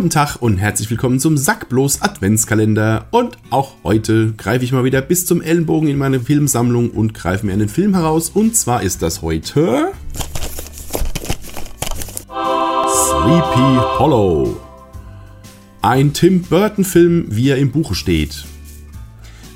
[0.00, 3.04] Guten Tag und herzlich willkommen zum Sackblos Adventskalender.
[3.10, 7.44] Und auch heute greife ich mal wieder bis zum Ellenbogen in meine Filmsammlung und greife
[7.44, 8.30] mir einen Film heraus.
[8.30, 9.92] Und zwar ist das heute
[12.30, 14.56] Sleepy Hollow.
[15.82, 18.46] Ein Tim Burton-Film, wie er im Buche steht.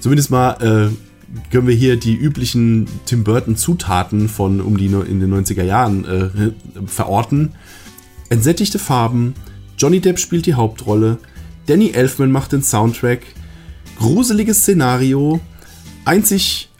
[0.00, 5.32] Zumindest mal äh, können wir hier die üblichen Tim Burton-Zutaten von um die in den
[5.32, 6.50] 90er Jahren äh,
[6.88, 7.52] verorten.
[8.28, 9.34] Entsättigte Farben,
[9.82, 11.18] Johnny Depp spielt die Hauptrolle,
[11.66, 13.22] Danny Elfman macht den Soundtrack,
[13.98, 15.40] gruseliges Szenario,
[16.04, 16.70] einzig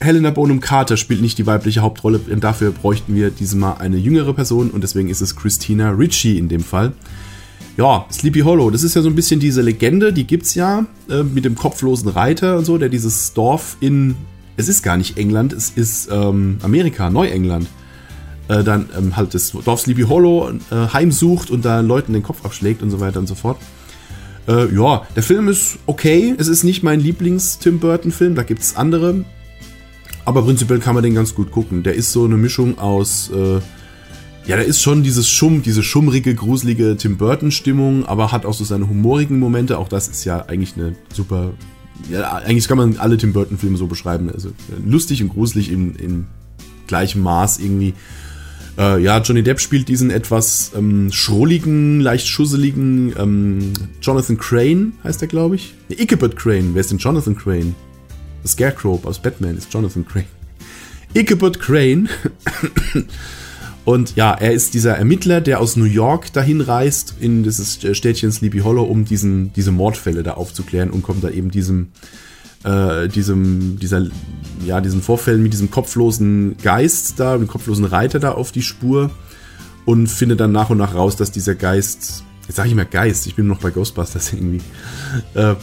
[0.00, 4.32] Helena Bonham Carter spielt nicht die weibliche Hauptrolle, und dafür bräuchten wir diesmal eine jüngere
[4.32, 6.94] Person und deswegen ist es Christina Ritchie in dem Fall.
[7.76, 11.24] Ja, Sleepy Hollow, das ist ja so ein bisschen diese Legende, die gibt's ja äh,
[11.24, 14.14] mit dem kopflosen Reiter und so, der dieses Dorf in,
[14.56, 17.66] es ist gar nicht England, es ist ähm, Amerika, Neuengland,
[18.48, 22.44] äh, dann ähm, halt das Dorf Sleepy Hollow äh, heimsucht und da Leuten den Kopf
[22.44, 23.58] abschlägt und so weiter und so fort.
[24.48, 26.34] Äh, ja, der Film ist okay.
[26.38, 29.24] Es ist nicht mein Lieblings-Tim Burton-Film, da gibt es andere.
[30.24, 31.82] Aber prinzipiell kann man den ganz gut gucken.
[31.82, 33.30] Der ist so eine Mischung aus.
[33.30, 33.60] Äh,
[34.46, 38.64] ja, der ist schon dieses Schumm, diese schummrige, gruselige Tim Burton-Stimmung, aber hat auch so
[38.64, 39.78] seine humorigen Momente.
[39.78, 41.52] Auch das ist ja eigentlich eine super.
[42.10, 44.30] Ja, eigentlich kann man alle Tim Burton-Filme so beschreiben.
[44.32, 44.50] Also
[44.84, 46.26] lustig und gruselig in, in
[46.86, 47.94] gleichem Maß irgendwie.
[48.78, 55.22] Äh, ja, Johnny Depp spielt diesen etwas ähm, schrulligen, leicht schusseligen ähm, Jonathan Crane, heißt
[55.22, 55.74] er, glaube ich.
[55.88, 56.70] Nee, Ichabod Crane.
[56.74, 57.74] Wer ist denn Jonathan Crane?
[58.42, 60.26] The Scarecrow aus Batman ist Jonathan Crane.
[61.14, 62.08] Ichabod Crane.
[63.86, 68.32] Und ja, er ist dieser Ermittler, der aus New York dahin reist, in dieses Städtchen
[68.32, 71.92] Sleepy Hollow, um diesen, diese Mordfälle da aufzuklären und kommt da eben diesem
[72.66, 74.06] äh, diesem, dieser,
[74.64, 79.10] ja, diesen Vorfällen mit diesem kopflosen Geist da, dem kopflosen Reiter da auf die Spur
[79.84, 83.26] und findet dann nach und nach raus, dass dieser Geist, jetzt sage ich mal Geist,
[83.26, 84.60] ich bin noch bei Ghostbusters irgendwie,
[85.34, 85.54] äh,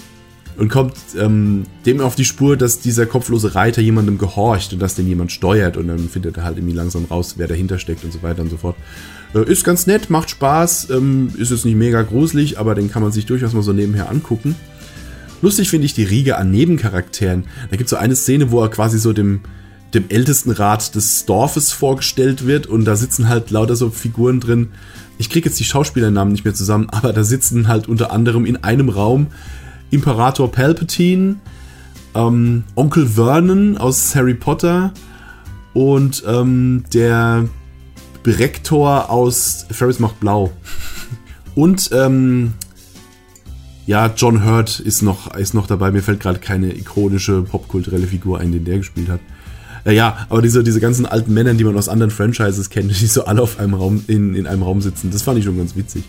[0.56, 4.94] und kommt ähm, dem auf die Spur, dass dieser kopflose Reiter jemandem gehorcht und dass
[4.94, 8.13] den jemand steuert und dann findet er halt irgendwie langsam raus, wer dahinter steckt und
[8.13, 8.75] so weiter und so fort.
[9.34, 13.02] Äh, ist ganz nett, macht Spaß, ähm, ist jetzt nicht mega gruselig, aber den kann
[13.02, 14.56] man sich durchaus mal so nebenher angucken.
[15.44, 17.44] Lustig finde ich die Riege an Nebencharakteren.
[17.70, 19.42] Da gibt es so eine Szene, wo er quasi so dem,
[19.94, 24.70] dem Ältestenrat des Dorfes vorgestellt wird und da sitzen halt lauter so Figuren drin.
[25.18, 28.64] Ich kriege jetzt die Schauspielernamen nicht mehr zusammen, aber da sitzen halt unter anderem in
[28.64, 29.28] einem Raum
[29.92, 31.36] Imperator Palpatine,
[32.16, 34.94] ähm, Onkel Vernon aus Harry Potter
[35.74, 37.50] und ähm, der
[38.25, 40.54] Rektor aus Ferris macht blau.
[41.56, 42.54] Und ähm,
[43.86, 45.92] ja, John Hurt ist noch, ist noch dabei.
[45.92, 49.20] Mir fällt gerade keine ikonische popkulturelle Figur ein, den der gespielt hat.
[49.86, 53.08] Äh, ja, aber diese, diese ganzen alten Männer, die man aus anderen Franchises kennt, die
[53.08, 55.76] so alle auf einem Raum, in, in einem Raum sitzen, das fand ich schon ganz
[55.76, 56.04] witzig.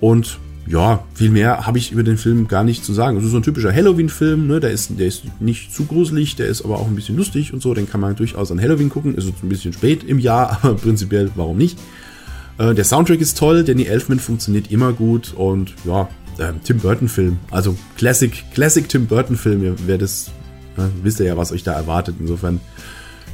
[0.00, 3.18] Und ja, viel mehr habe ich über den Film gar nicht zu sagen.
[3.18, 4.60] Es ist so ein typischer Halloween-Film, ne?
[4.60, 7.60] der, ist, der ist nicht zu gruselig, der ist aber auch ein bisschen lustig und
[7.60, 7.74] so.
[7.74, 9.14] Den kann man durchaus an Halloween gucken.
[9.14, 11.78] Ist ein bisschen spät im Jahr, aber prinzipiell, warum nicht?
[12.56, 16.08] Äh, der Soundtrack ist toll, Danny Elfman funktioniert immer gut und ja,
[16.38, 17.38] ähm, Tim Burton-Film.
[17.50, 19.76] Also Classic, Classic Tim Burton-Film.
[19.86, 20.30] Wer das,
[20.76, 22.16] ja, wisst ihr ja, was euch da erwartet.
[22.20, 22.60] Insofern,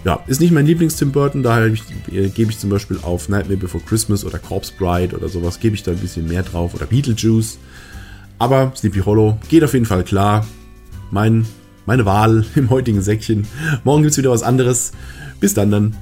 [0.04, 1.42] ja, ist nicht mein Lieblings-Tim Burton.
[1.42, 5.60] Daher äh, gebe ich zum Beispiel auf Nightmare Before Christmas oder Corpse Bride oder sowas,
[5.60, 6.74] gebe ich da ein bisschen mehr drauf.
[6.74, 7.58] Oder Beetlejuice.
[8.38, 10.46] Aber Sleepy Hollow geht auf jeden Fall klar.
[11.10, 11.46] Mein,
[11.86, 13.46] meine Wahl im heutigen Säckchen.
[13.84, 14.92] Morgen gibt es wieder was anderes.
[15.40, 15.96] Bis dann dann.